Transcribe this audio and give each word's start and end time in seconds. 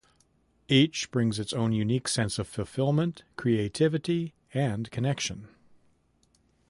Each 0.67 1.11
brings 1.11 1.37
its 1.37 1.53
own 1.53 1.73
unique 1.73 2.07
sense 2.07 2.39
of 2.39 2.47
fulfillment, 2.47 3.21
creativity, 3.37 4.33
and 4.51 4.89
connection. 4.89 5.47